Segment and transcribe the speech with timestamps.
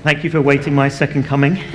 [0.00, 1.58] Thank you for waiting my second coming.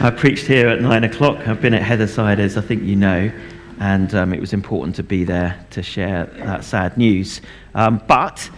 [0.00, 1.46] I preached here at nine o'clock.
[1.48, 3.32] I've been at Heatherside, as I think you know,
[3.80, 7.40] and um, it was important to be there to share that sad news.
[7.74, 8.48] Um, but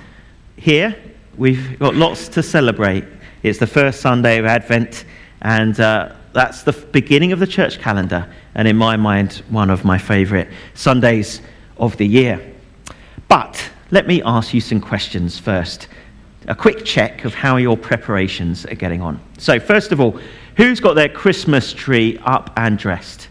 [0.56, 0.94] here,
[1.38, 3.04] we've got lots to celebrate.
[3.42, 5.06] It's the first Sunday of Advent,
[5.40, 9.84] and uh, that's the beginning of the church calendar, and in my mind, one of
[9.84, 11.40] my favourite Sundays
[11.78, 12.54] of the year.
[13.28, 15.88] But let me ask you some questions first
[16.48, 19.20] a quick check of how your preparations are getting on.
[19.38, 20.18] So, first of all,
[20.56, 23.28] who's got their Christmas tree up and dressed?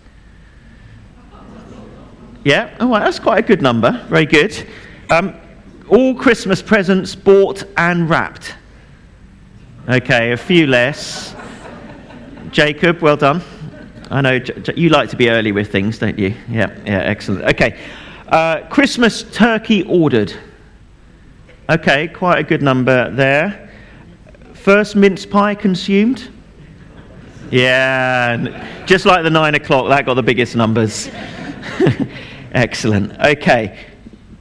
[2.43, 3.91] Yeah, oh, well, that's quite a good number.
[4.09, 4.67] Very good.
[5.09, 5.35] Um,
[5.89, 8.55] all Christmas presents bought and wrapped.
[9.87, 11.35] Okay, a few less.
[12.51, 13.41] Jacob, well done.
[14.09, 14.39] I know
[14.75, 16.33] you like to be early with things, don't you?
[16.49, 17.43] Yeah, yeah, excellent.
[17.45, 17.77] Okay,
[18.27, 20.33] uh, Christmas turkey ordered.
[21.69, 23.69] Okay, quite a good number there.
[24.53, 26.29] First mince pie consumed?
[27.49, 31.09] Yeah, just like the nine o'clock, that got the biggest numbers.
[32.53, 33.17] Excellent.
[33.19, 33.77] Okay.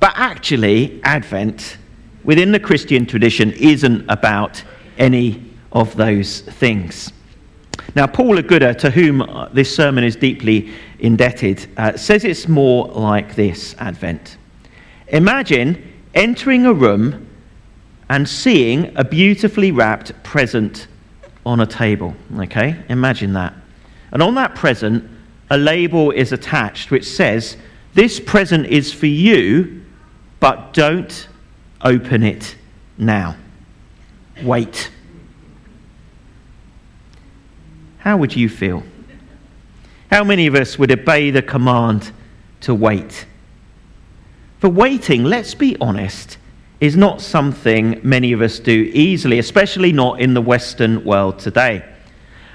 [0.01, 1.77] But actually, Advent,
[2.25, 4.63] within the Christian tradition, isn't about
[4.99, 7.13] any of those things.
[7.95, 13.35] Now, Paula Gooder, to whom this sermon is deeply indebted, uh, says it's more like
[13.35, 14.39] this Advent.
[15.09, 17.27] Imagine entering a room
[18.09, 20.89] and seeing a beautifully wrapped present
[21.47, 22.15] on a table.
[22.39, 22.77] Okay?
[22.89, 23.55] Imagine that.
[24.13, 25.09] And on that present,
[25.51, 27.57] a label is attached which says,
[27.95, 29.85] This present is for you,
[30.41, 31.29] but don't
[31.83, 32.57] open it
[32.99, 33.37] now.
[34.43, 34.91] Wait.
[37.99, 38.83] How would you feel?
[40.11, 42.13] How many of us would obey the command
[42.63, 43.27] to wait?
[44.61, 46.37] For waiting, let's be honest,
[46.81, 51.83] is not something many of us do easily, especially not in the Western world today.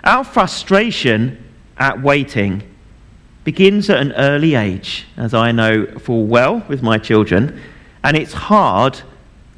[0.04, 1.44] Our frustration
[1.80, 2.62] at waiting
[3.44, 7.60] begins at an early age, as I know full well with my children,
[8.04, 9.02] and it's hard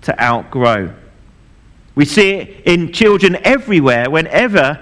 [0.04, 0.94] to outgrow.
[1.96, 4.82] We see it in children everywhere whenever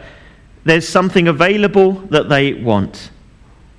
[0.66, 3.10] there's something available that they want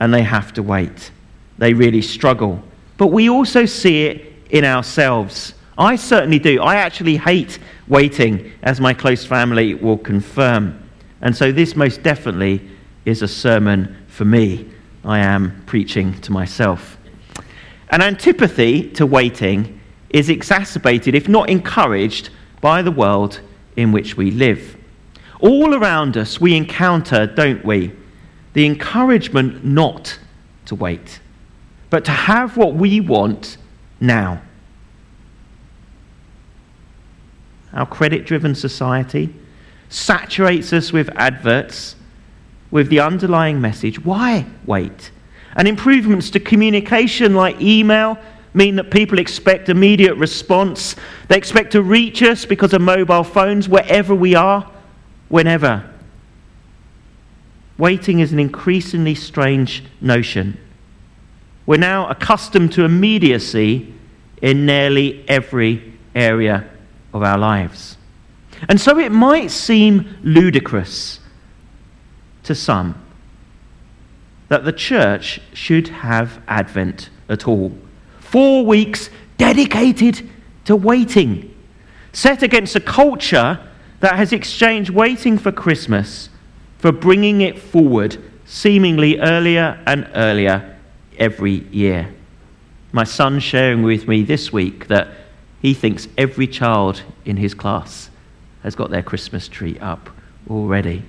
[0.00, 1.12] and they have to wait.
[1.58, 2.64] They really struggle
[2.98, 5.54] but we also see it in ourselves.
[5.78, 6.60] I certainly do.
[6.62, 7.58] I actually hate
[7.88, 10.82] waiting, as my close family will confirm.
[11.20, 12.62] And so, this most definitely
[13.04, 14.70] is a sermon for me.
[15.04, 16.98] I am preaching to myself.
[17.90, 19.80] An antipathy to waiting
[20.10, 22.30] is exacerbated, if not encouraged,
[22.60, 23.40] by the world
[23.76, 24.76] in which we live.
[25.40, 27.92] All around us, we encounter, don't we,
[28.54, 30.18] the encouragement not
[30.64, 31.20] to wait
[31.90, 33.56] but to have what we want
[34.00, 34.42] now.
[37.72, 39.34] Our credit driven society
[39.88, 41.96] saturates us with adverts
[42.70, 45.10] with the underlying message why wait?
[45.54, 48.18] And improvements to communication like email
[48.52, 50.96] mean that people expect immediate response.
[51.28, 54.70] They expect to reach us because of mobile phones wherever we are,
[55.28, 55.88] whenever.
[57.78, 60.58] Waiting is an increasingly strange notion.
[61.66, 63.92] We're now accustomed to immediacy
[64.40, 66.68] in nearly every area
[67.12, 67.96] of our lives.
[68.68, 71.20] And so it might seem ludicrous
[72.44, 73.02] to some
[74.48, 77.72] that the church should have Advent at all.
[78.20, 80.28] Four weeks dedicated
[80.64, 81.52] to waiting,
[82.12, 83.58] set against a culture
[84.00, 86.28] that has exchanged waiting for Christmas
[86.78, 90.75] for bringing it forward seemingly earlier and earlier
[91.18, 92.14] every year.
[92.92, 95.08] My son sharing with me this week that
[95.60, 98.10] he thinks every child in his class
[98.62, 100.10] has got their Christmas tree up
[100.48, 101.02] already.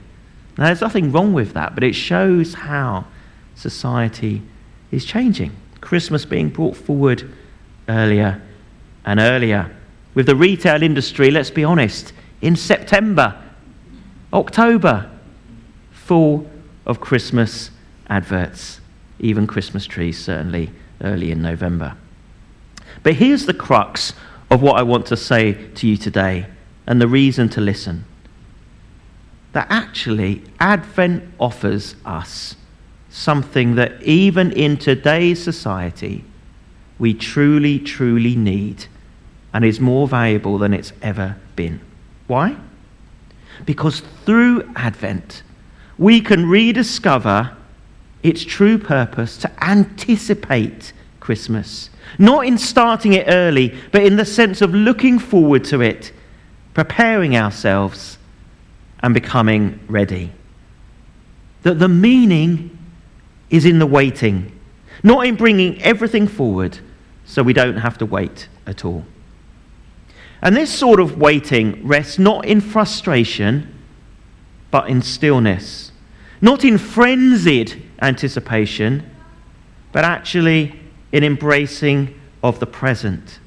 [0.57, 3.05] Now, there's nothing wrong with that, but it shows how
[3.55, 4.41] society
[4.91, 5.55] is changing.
[5.81, 7.31] Christmas being brought forward
[7.87, 8.41] earlier
[9.05, 9.75] and earlier.
[10.15, 13.39] With the retail industry, let's be honest, in September,
[14.33, 15.09] October,
[15.91, 16.49] full
[16.85, 17.69] of Christmas
[18.09, 18.79] adverts
[19.19, 20.71] even Christmas trees, certainly
[21.01, 21.95] early in November.
[23.03, 24.13] But here's the crux
[24.49, 26.47] of what I want to say to you today
[26.85, 28.05] and the reason to listen.
[29.53, 32.55] That actually, Advent offers us
[33.09, 36.23] something that even in today's society,
[36.99, 38.85] we truly, truly need
[39.53, 41.79] and is more valuable than it's ever been.
[42.27, 42.55] Why?
[43.65, 45.41] Because through Advent,
[45.97, 47.56] we can rediscover
[48.27, 51.89] its true purpose to anticipate Christmas.
[52.19, 56.11] Not in starting it early, but in the sense of looking forward to it,
[56.73, 58.17] preparing ourselves,
[59.01, 60.31] and becoming ready.
[61.63, 62.77] That the meaning
[63.49, 64.57] is in the waiting,
[65.03, 66.79] not in bringing everything forward
[67.25, 69.05] so we don't have to wait at all.
[70.41, 73.73] And this sort of waiting rests not in frustration,
[74.71, 75.91] but in stillness.
[76.41, 79.09] Not in frenzied anticipation,
[79.91, 80.79] but actually
[81.11, 83.39] in embracing of the present.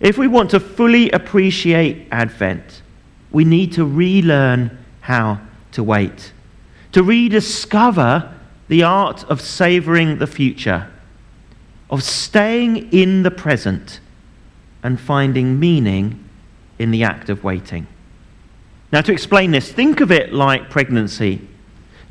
[0.00, 2.82] If we want to fully appreciate Advent,
[3.30, 5.40] we need to relearn how
[5.72, 6.32] to wait,
[6.92, 8.34] to rediscover
[8.68, 10.90] the art of savoring the future,
[11.90, 14.00] of staying in the present
[14.82, 16.24] and finding meaning
[16.78, 17.86] in the act of waiting.
[18.90, 21.46] Now, to explain this, think of it like pregnancy.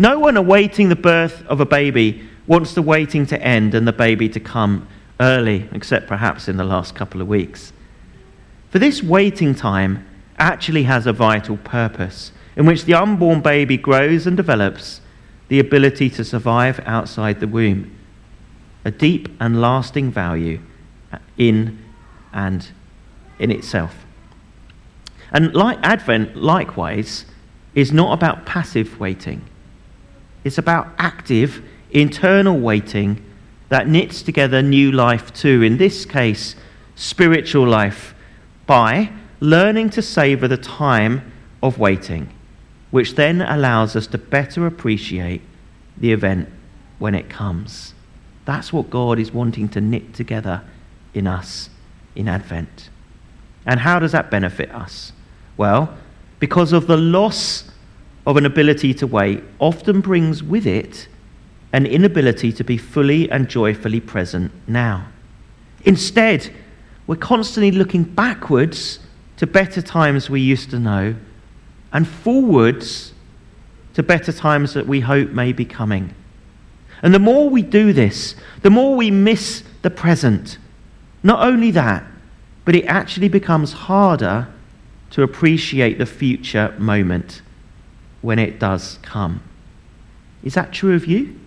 [0.02, 3.94] No one awaiting the birth of a baby wants the waiting to end and the
[3.94, 4.88] baby to come
[5.20, 7.72] early, except perhaps in the last couple of weeks.
[8.72, 10.04] For this waiting time
[10.40, 15.02] actually has a vital purpose in which the unborn baby grows and develops
[15.50, 17.96] the ability to survive outside the womb,
[18.84, 20.62] a deep and lasting value
[21.38, 21.78] in
[22.34, 22.70] and
[23.38, 24.04] in itself.
[25.32, 27.26] And like Advent, likewise,
[27.76, 29.44] is not about passive waiting.
[30.44, 33.24] It's about active, internal waiting
[33.70, 35.62] that knits together new life too.
[35.64, 36.56] In this case,
[36.96, 38.14] spiritual life,
[38.66, 41.32] by learning to savor the time
[41.64, 42.30] of waiting,
[42.92, 45.42] which then allows us to better appreciate
[45.98, 46.50] the event
[47.00, 47.94] when it comes.
[48.46, 50.64] That's what God is wanting to knit together
[51.14, 51.70] in us
[52.16, 52.90] in Advent.
[53.66, 55.14] And how does that benefit us?
[55.58, 55.96] Well,
[56.40, 57.71] because of the loss
[58.26, 61.08] of an ability to wait often brings with it
[61.74, 65.08] an inability to be fully and joyfully present now.
[65.86, 66.52] Instead,
[67.08, 69.00] we're constantly looking backwards
[69.38, 71.16] to better times we used to know
[71.94, 73.14] and forwards
[73.94, 76.14] to better times that we hope may be coming.
[77.02, 80.58] And the more we do this, the more we miss the present
[81.24, 82.04] not only that,
[82.66, 84.48] but it actually becomes harder
[85.12, 87.42] to appreciate the future moment
[88.22, 89.42] when it does come.
[90.44, 91.40] Is that true of you?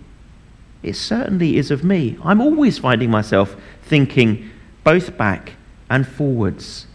[0.83, 2.17] It certainly is of me.
[2.23, 4.49] I'm always finding myself thinking
[4.83, 5.53] both back
[5.89, 6.87] and forwards,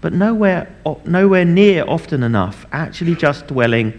[0.00, 0.74] but nowhere,
[1.04, 3.94] nowhere near often enough actually just dwelling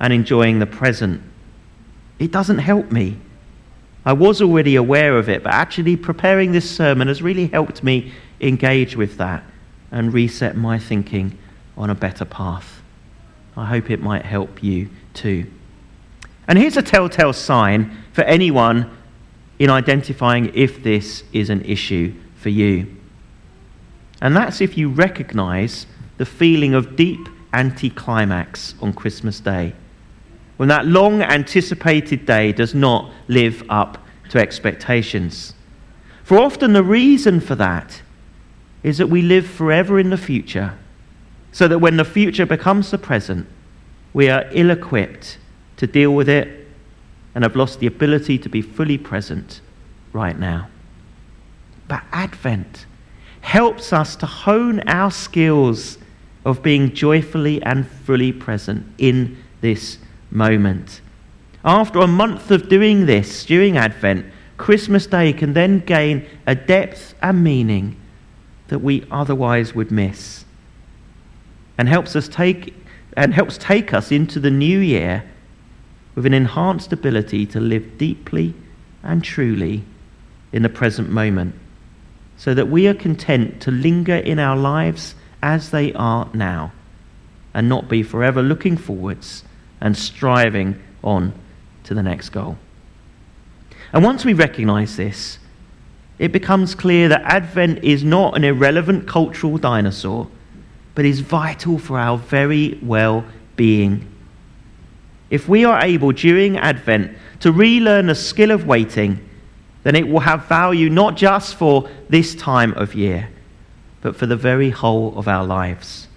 [0.00, 1.22] and enjoying the present.
[2.18, 3.18] It doesn't help me.
[4.04, 8.12] I was already aware of it, but actually preparing this sermon has really helped me
[8.40, 9.44] engage with that
[9.90, 11.36] and reset my thinking
[11.76, 12.77] on a better path.
[13.58, 15.46] I hope it might help you too.
[16.46, 18.96] And here's a telltale sign for anyone
[19.58, 22.96] in identifying if this is an issue for you.
[24.22, 29.74] And that's if you recognize the feeling of deep anticlimax on Christmas Day
[30.58, 35.54] when that long anticipated day does not live up to expectations.
[36.24, 38.02] For often the reason for that
[38.82, 40.76] is that we live forever in the future,
[41.58, 43.44] so that when the future becomes the present,
[44.12, 45.38] we are ill equipped
[45.76, 46.68] to deal with it
[47.34, 49.60] and have lost the ability to be fully present
[50.12, 50.68] right now.
[51.88, 52.86] But Advent
[53.40, 55.98] helps us to hone our skills
[56.44, 59.98] of being joyfully and fully present in this
[60.30, 61.00] moment.
[61.64, 64.26] After a month of doing this during Advent,
[64.58, 67.96] Christmas Day can then gain a depth and meaning
[68.68, 70.37] that we otherwise would miss.
[71.78, 72.74] And helps us take
[73.16, 75.24] and helps take us into the new year
[76.14, 78.54] with an enhanced ability to live deeply
[79.02, 79.84] and truly
[80.52, 81.54] in the present moment,
[82.36, 86.72] so that we are content to linger in our lives as they are now
[87.54, 89.44] and not be forever looking forwards
[89.80, 91.32] and striving on
[91.84, 92.58] to the next goal.
[93.92, 95.38] And once we recognize this,
[96.18, 100.28] it becomes clear that Advent is not an irrelevant cultural dinosaur,
[100.98, 103.24] but is vital for our very well
[103.54, 104.04] being.
[105.30, 109.24] If we are able during Advent to relearn the skill of waiting,
[109.84, 113.28] then it will have value not just for this time of year,
[114.00, 116.08] but for the very whole of our lives.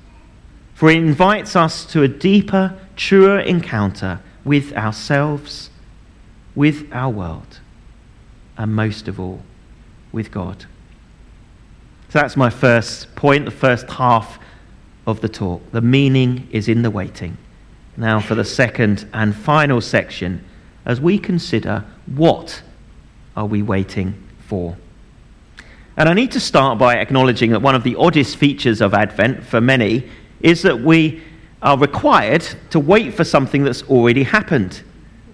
[0.74, 5.70] For it invites us to a deeper truer encounter with ourselves,
[6.56, 7.60] with our world,
[8.58, 9.44] and most of all,
[10.12, 10.66] with God.
[12.10, 14.40] So that's my first point, the first half
[15.06, 15.62] of the talk.
[15.72, 17.38] The meaning is in the waiting.
[17.98, 20.44] Now, for the second and final section,
[20.86, 22.62] as we consider what
[23.36, 24.16] are we waiting
[24.48, 24.78] for?
[25.98, 29.44] And I need to start by acknowledging that one of the oddest features of Advent
[29.44, 31.22] for many is that we
[31.62, 34.82] are required to wait for something that's already happened,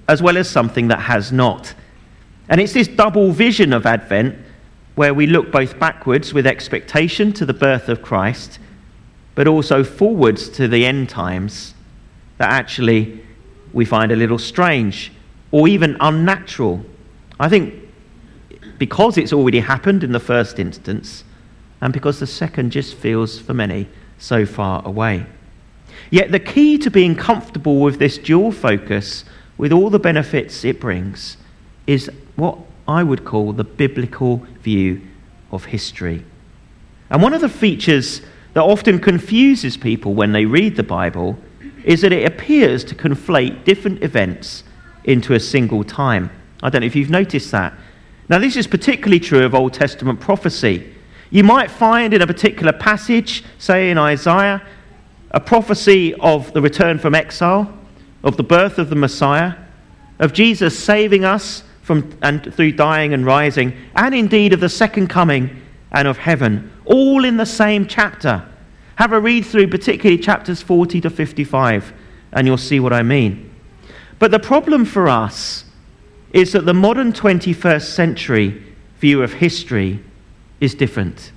[0.07, 1.73] as well as something that has not.
[2.49, 4.35] And it's this double vision of Advent
[4.95, 8.59] where we look both backwards with expectation to the birth of Christ,
[9.37, 11.75] but also forwards to the end times
[12.39, 13.23] that actually
[13.71, 15.11] we find a little strange
[15.51, 16.83] or even unnatural.
[17.39, 17.75] I think
[18.79, 21.23] because it's already happened in the first instance,
[21.81, 25.27] and because the second just feels, for many, so far away.
[26.09, 29.23] Yet the key to being comfortable with this dual focus,
[29.55, 31.37] with all the benefits it brings,
[31.85, 34.99] is what I would call the biblical view
[35.51, 36.25] of history.
[37.11, 38.23] And one of the features
[38.57, 41.37] that often confuses people when they read the Bible
[41.83, 44.63] is that it appears to conflate different events
[45.03, 46.31] into a single time.
[46.63, 47.75] I don't know if you've noticed that.
[48.29, 50.91] Now, this is particularly true of Old Testament prophecy.
[51.29, 54.65] You might find in a particular passage, say in Isaiah,
[55.29, 57.71] a prophecy of the return from exile,
[58.23, 59.53] of the birth of the Messiah,
[60.17, 65.09] of Jesus saving us from, and through dying and rising, and indeed of the second
[65.09, 65.61] coming
[65.91, 68.47] and of heaven, all in the same chapter.
[68.95, 71.93] Have a read through, particularly chapters 40 to 55,
[72.31, 73.53] and you'll see what I mean.
[74.19, 75.65] But the problem for us
[76.33, 78.63] is that the modern 21st century
[78.99, 80.03] view of history
[80.59, 81.31] is different.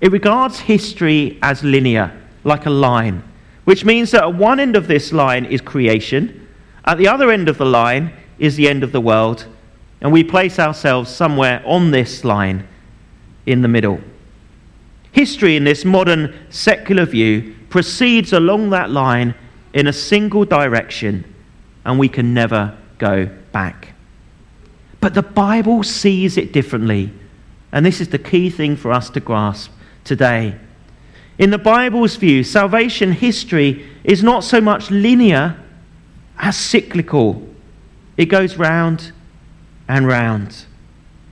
[0.00, 3.22] It regards history as linear, like a line,
[3.64, 6.46] which means that at one end of this line is creation,
[6.84, 9.46] at the other end of the line is the end of the world,
[10.00, 12.66] and we place ourselves somewhere on this line
[13.44, 14.00] in the middle.
[15.12, 19.34] History, in this modern secular view, proceeds along that line
[19.72, 21.24] in a single direction,
[21.84, 23.94] and we can never go back.
[25.00, 27.12] But the Bible sees it differently.
[27.72, 29.70] And this is the key thing for us to grasp
[30.04, 30.56] today.
[31.38, 35.56] In the Bible's view, salvation history is not so much linear
[36.38, 37.48] as cyclical.
[38.16, 39.12] It goes round
[39.88, 40.66] and round.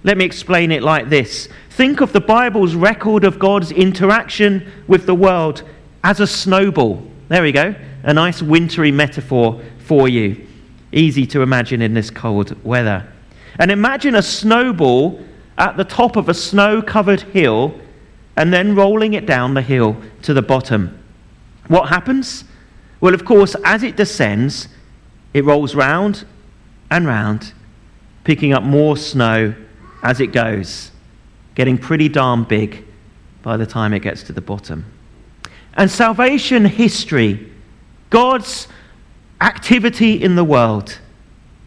[0.04, 5.06] Let me explain it like this Think of the Bible's record of God's interaction with
[5.06, 5.62] the world
[6.02, 7.02] as a snowball.
[7.28, 7.74] There we go.
[8.02, 10.46] A nice wintry metaphor for you.
[10.92, 13.06] Easy to imagine in this cold weather.
[13.58, 15.22] And imagine a snowball
[15.56, 17.74] at the top of a snow covered hill
[18.36, 20.98] and then rolling it down the hill to the bottom.
[21.66, 22.44] What happens?
[23.00, 24.68] Well, of course, as it descends,
[25.34, 26.24] it rolls round
[26.90, 27.52] and round,
[28.24, 29.54] picking up more snow
[30.02, 30.90] as it goes,
[31.54, 32.84] getting pretty darn big
[33.42, 34.84] by the time it gets to the bottom.
[35.74, 37.52] And salvation history,
[38.10, 38.68] God's
[39.40, 40.98] activity in the world,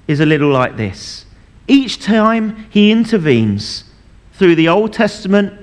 [0.08, 1.26] is a little like this.
[1.68, 3.86] Each time he intervenes
[4.34, 5.54] through the Old Testament,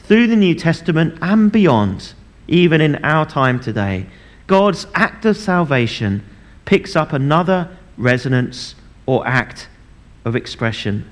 [0.00, 2.14] through the New Testament, and beyond,
[2.46, 4.06] even in our time today,
[4.46, 6.24] God's act of salvation
[6.64, 9.68] picks up another resonance or act
[10.24, 11.08] of expression.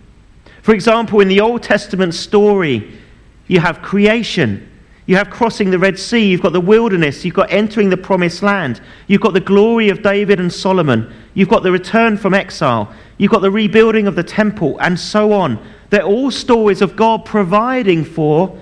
[0.67, 2.99] For example, in the Old Testament story,
[3.47, 4.69] you have creation,
[5.07, 8.43] you have crossing the Red Sea, you've got the wilderness, you've got entering the promised
[8.43, 12.93] land, you've got the glory of David and Solomon, you've got the return from exile,
[13.17, 15.65] you've got the rebuilding of the temple, and so on.
[15.91, 18.61] They're all stories of God providing for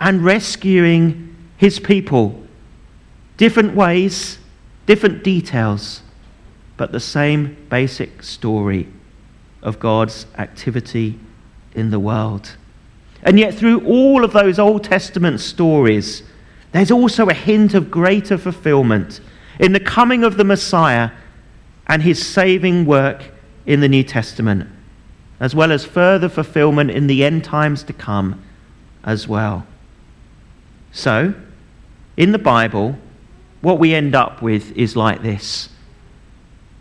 [0.00, 2.42] and rescuing his people.
[3.36, 4.38] Different ways,
[4.86, 6.02] different details,
[6.76, 8.88] but the same basic story
[9.62, 11.20] of God's activity
[11.76, 12.56] in the world.
[13.22, 16.22] And yet, through all of those Old Testament stories,
[16.72, 19.20] there's also a hint of greater fulfillment
[19.58, 21.10] in the coming of the Messiah
[21.86, 23.30] and his saving work
[23.64, 24.68] in the New Testament,
[25.40, 28.42] as well as further fulfillment in the end times to come
[29.04, 29.66] as well.
[30.92, 31.34] So,
[32.16, 32.96] in the Bible,
[33.60, 35.68] what we end up with is like this.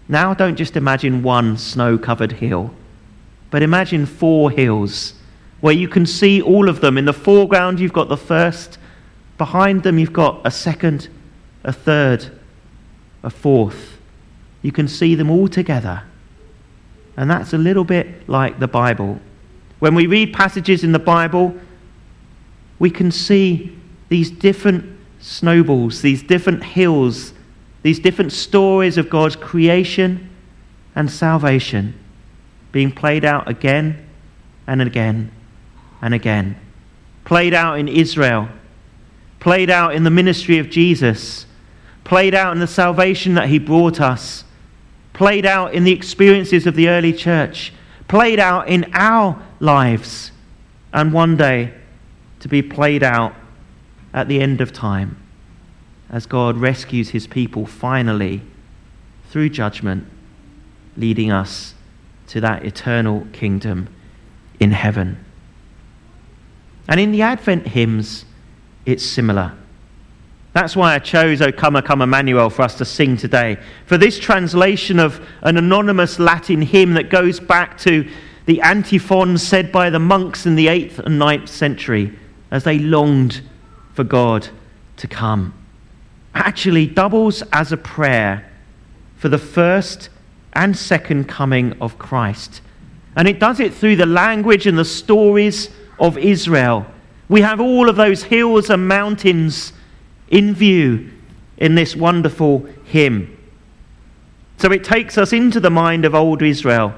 [0.08, 2.74] Now, don't just imagine one snow covered hill,
[3.56, 5.14] but imagine four hills
[5.62, 6.98] where you can see all of them.
[6.98, 8.78] In the foreground, you've got the first,
[9.38, 11.08] behind them, you've got a second,
[11.64, 12.38] a third,
[13.24, 13.98] a fourth.
[14.62, 16.04] You can see them all together.
[17.16, 19.22] And that's a little bit like the Bible.
[19.80, 21.56] When we read passages in the Bible,
[22.78, 23.74] we can see
[24.10, 27.32] these different snowballs, these different hills,
[27.84, 30.30] these different stories of God's creation
[30.94, 31.94] and salvation
[32.76, 34.06] being played out again
[34.68, 35.32] and again
[36.02, 36.60] and again.
[37.24, 38.50] Played out in Israel,
[39.40, 41.46] played out in the ministry of Jesus,
[42.04, 44.44] played out in the salvation that he brought us,
[45.14, 47.72] played out in the experiences of the early church,
[48.10, 50.34] played out in our lives,
[50.92, 51.74] and one day
[52.42, 53.34] to be played out
[54.14, 55.16] at the end of time.
[56.10, 58.42] as God rescues his people finally
[59.30, 60.06] through judgment,
[60.98, 61.74] leading us
[62.28, 63.88] to that eternal kingdom
[64.60, 65.24] in heaven.
[66.88, 68.26] And in the Advent hymns,
[68.86, 69.54] it's similar.
[70.54, 73.58] That's why I chose O Come, O Come Emmanuel for us to sing today.
[73.86, 78.10] For this translation of an anonymous Latin hymn that goes back to
[78.46, 82.18] the antiphons said by the monks in the 8th and 9th century
[82.52, 83.42] as they longed
[83.94, 84.48] for God
[84.98, 85.54] to come
[86.36, 88.52] actually doubles as a prayer
[89.16, 90.10] for the first
[90.56, 92.62] and second coming of Christ.
[93.16, 95.70] And it does it through the language and the stories
[96.00, 96.86] of Israel.
[97.30, 99.74] We have all of those hills and mountains
[100.30, 101.12] in view
[101.58, 103.38] in this wonderful hymn.
[104.58, 106.94] So it takes us into the mind of old Israel,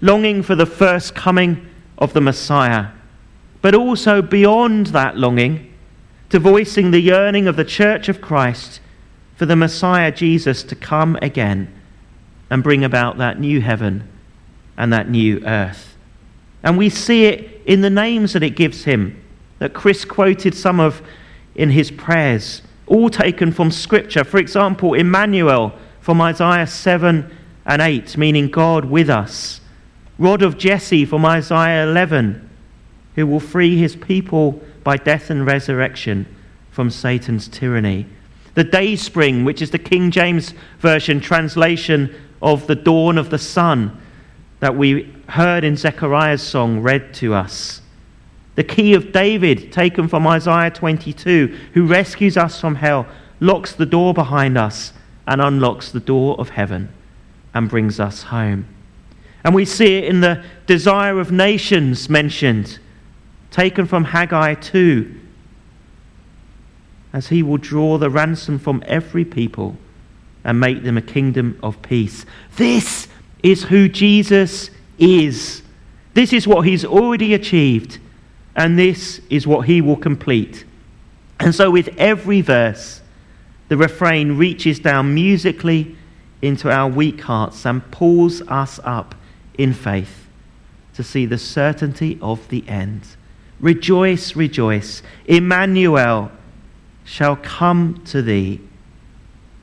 [0.00, 1.66] longing for the first coming
[1.98, 2.88] of the Messiah,
[3.62, 5.72] but also beyond that longing
[6.30, 8.80] to voicing the yearning of the Church of Christ
[9.36, 11.72] for the Messiah Jesus to come again
[12.50, 14.08] and bring about that new heaven
[14.76, 15.96] and that new earth.
[16.62, 19.22] And we see it in the names that it gives him,
[19.58, 21.02] that Chris quoted some of
[21.54, 24.24] in his prayers, all taken from Scripture.
[24.24, 27.30] For example, Emmanuel from Isaiah 7
[27.66, 29.60] and 8, meaning God with us.
[30.18, 32.48] Rod of Jesse from Isaiah 11,
[33.14, 36.26] who will free his people by death and resurrection
[36.70, 38.06] from Satan's tyranny.
[38.54, 43.38] The day spring, which is the King James Version translation of the dawn of the
[43.38, 43.98] sun
[44.60, 47.80] that we heard in Zechariah's song read to us.
[48.54, 53.06] The key of David, taken from Isaiah 22, who rescues us from hell,
[53.40, 54.92] locks the door behind us
[55.26, 56.90] and unlocks the door of heaven
[57.54, 58.66] and brings us home.
[59.42, 62.78] And we see it in the desire of nations mentioned,
[63.50, 65.20] taken from Haggai 2,
[67.14, 69.78] as he will draw the ransom from every people
[70.44, 72.26] and make them a kingdom of peace.
[72.56, 73.08] This
[73.42, 75.62] is who Jesus is.
[76.14, 77.98] This is what he's already achieved,
[78.54, 80.64] and this is what he will complete.
[81.40, 83.00] And so, with every verse,
[83.68, 85.96] the refrain reaches down musically
[86.42, 89.14] into our weak hearts and pulls us up
[89.58, 90.26] in faith
[90.94, 93.02] to see the certainty of the end.
[93.60, 95.02] Rejoice, rejoice.
[95.26, 96.30] Emmanuel
[97.04, 98.60] shall come to thee,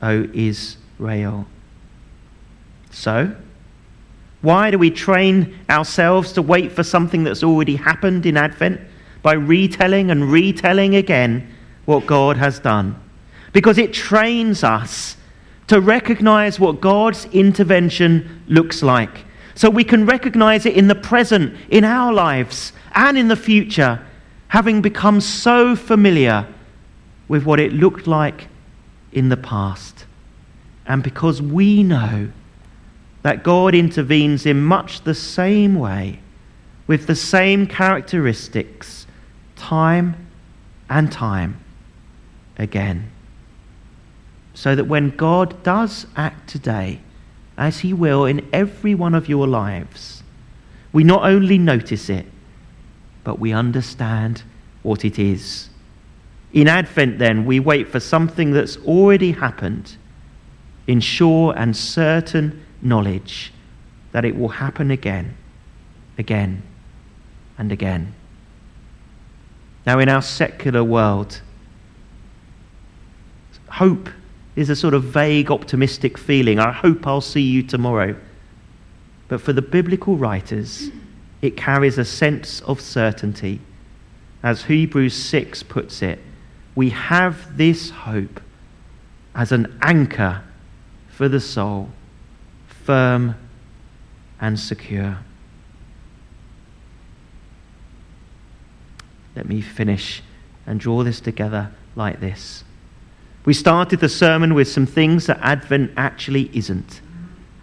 [0.01, 1.45] O Israel.
[2.91, 3.35] So,
[4.41, 8.81] why do we train ourselves to wait for something that's already happened in Advent?
[9.21, 11.47] By retelling and retelling again
[11.85, 12.99] what God has done.
[13.53, 15.15] Because it trains us
[15.67, 19.25] to recognize what God's intervention looks like.
[19.53, 24.03] So we can recognize it in the present, in our lives, and in the future,
[24.47, 26.47] having become so familiar
[27.27, 28.47] with what it looked like
[29.11, 30.05] in the past.
[30.85, 32.31] And because we know
[33.23, 36.19] that God intervenes in much the same way,
[36.87, 39.05] with the same characteristics,
[39.55, 40.27] time
[40.89, 41.63] and time
[42.57, 43.11] again.
[44.53, 46.99] So that when God does act today,
[47.57, 50.23] as He will in every one of your lives,
[50.91, 52.25] we not only notice it,
[53.23, 54.43] but we understand
[54.81, 55.69] what it is
[56.53, 59.95] in Advent, then, we wait for something that's already happened
[60.87, 63.53] in sure and certain knowledge
[64.11, 65.35] that it will happen again,
[66.17, 66.61] again,
[67.57, 68.13] and again.
[69.85, 71.41] Now, in our secular world,
[73.69, 74.09] hope
[74.55, 76.59] is a sort of vague, optimistic feeling.
[76.59, 78.15] I hope I'll see you tomorrow.
[79.29, 80.89] But for the biblical writers,
[81.41, 83.61] it carries a sense of certainty.
[84.43, 86.19] As Hebrews 6 puts it,
[86.75, 88.41] we have this hope
[89.35, 90.43] as an anchor
[91.09, 91.89] for the soul,
[92.67, 93.35] firm
[94.39, 95.19] and secure.
[99.35, 100.21] Let me finish
[100.65, 102.63] and draw this together like this.
[103.45, 107.01] We started the sermon with some things that Advent actually isn't.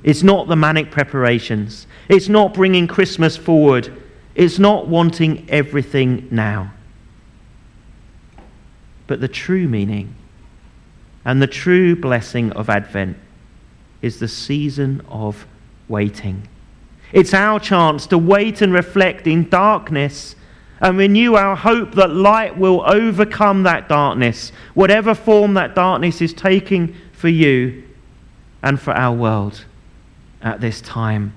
[0.02, 1.86] It's not the manic preparations.
[2.08, 4.02] It's not bringing Christmas forward.
[4.34, 6.72] It's not wanting everything now
[9.08, 10.14] but the true meaning
[11.24, 13.16] and the true blessing of Advent
[14.00, 15.46] is the season of
[15.88, 16.46] waiting.
[17.12, 20.36] It's our chance to wait and reflect in darkness
[20.80, 26.32] and renew our hope that light will overcome that darkness, whatever form that darkness is
[26.32, 27.82] taking for you
[28.62, 29.64] and for our world
[30.40, 31.34] at this time.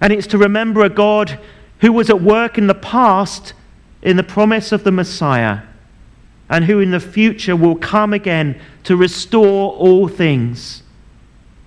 [0.00, 1.38] And it's to remember a God
[1.80, 3.52] who was at work in the past
[4.02, 5.62] in the promise of the Messiah
[6.48, 10.82] and who in the future will come again to restore all things,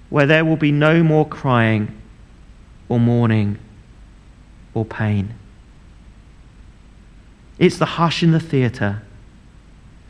[0.10, 1.96] where there will be no more crying
[2.88, 3.58] or mourning
[4.74, 5.34] or pain.
[7.58, 9.02] It's the hush in the theatre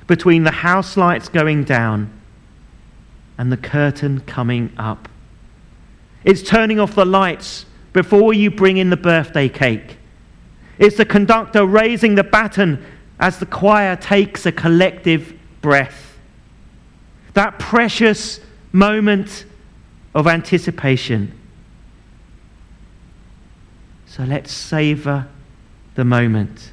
[0.06, 2.12] between the house lights going down
[3.38, 5.10] and the curtain coming up.
[6.24, 9.98] It's turning off the lights before you bring in the birthday cake.
[10.78, 12.84] It's the conductor raising the baton
[13.20, 16.18] as the choir takes a collective breath.
[17.34, 18.40] That precious
[18.72, 19.46] moment
[20.16, 21.38] of anticipation.
[24.06, 25.28] So let's savor
[25.96, 26.72] the moment.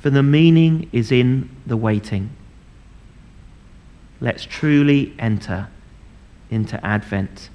[0.00, 2.30] For the meaning is in the waiting.
[4.20, 5.68] Let's truly enter
[6.50, 7.50] into Advent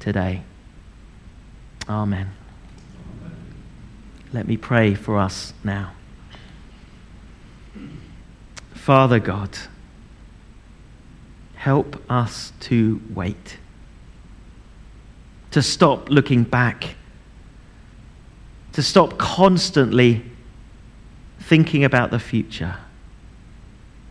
[0.00, 0.42] today.
[1.88, 2.30] Amen.
[4.32, 5.92] Let me pray for us now.
[8.82, 9.56] Father God,
[11.54, 13.58] help us to wait,
[15.52, 16.96] to stop looking back,
[18.72, 20.24] to stop constantly
[21.38, 22.78] thinking about the future,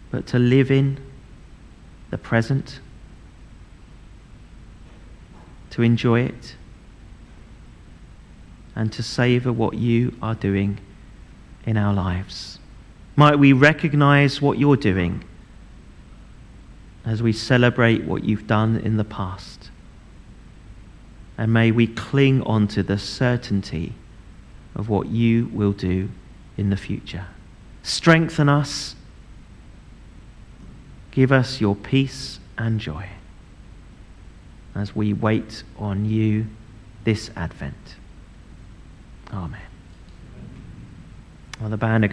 [0.10, 0.98] but to live in
[2.10, 2.80] the present,
[5.72, 6.56] to enjoy it,
[8.74, 10.80] and to savor what you are doing
[11.66, 12.58] in our lives.
[13.16, 15.24] Might we recognize what you're doing
[17.06, 19.70] as we celebrate what you've done in the past.
[21.38, 23.94] And may we cling on to the certainty
[24.76, 26.10] of what you will do
[26.58, 27.26] in the future.
[27.84, 28.96] Strengthen us.
[31.12, 33.10] Give us your peace and joy
[34.76, 36.48] as we wait on you
[37.04, 37.96] this Advent.
[39.34, 39.60] Amen.
[41.60, 42.06] Well, the band